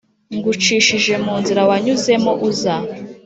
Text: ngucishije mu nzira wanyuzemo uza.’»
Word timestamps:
ngucishije 0.37 1.13
mu 1.23 1.33
nzira 1.41 1.61
wanyuzemo 1.69 2.31
uza.’» 2.49 2.75